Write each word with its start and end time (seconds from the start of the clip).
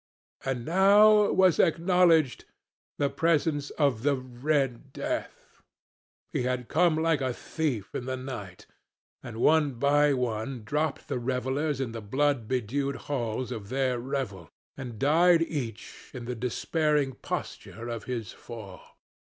And 0.43 0.65
now 0.65 1.31
was 1.31 1.59
acknowledged 1.59 2.45
the 2.97 3.07
presence 3.11 3.69
of 3.69 4.01
the 4.01 4.15
Red 4.15 4.91
Death. 4.93 5.61
He 6.33 6.41
had 6.41 6.67
come 6.69 6.97
like 6.97 7.21
a 7.21 7.33
thief 7.35 7.93
in 7.93 8.05
the 8.05 8.17
night. 8.17 8.65
And 9.21 9.37
one 9.37 9.73
by 9.73 10.13
one 10.13 10.63
dropped 10.63 11.07
the 11.07 11.19
revellers 11.19 11.79
in 11.79 11.91
the 11.91 12.01
blood 12.01 12.47
bedewed 12.47 12.95
halls 12.95 13.51
of 13.51 13.69
their 13.69 13.99
revel, 13.99 14.49
and 14.75 14.97
died 14.97 15.43
each 15.43 16.09
in 16.15 16.25
the 16.25 16.33
despairing 16.33 17.13
posture 17.13 17.87
of 17.87 18.05
his 18.05 18.31
fall. 18.31 18.81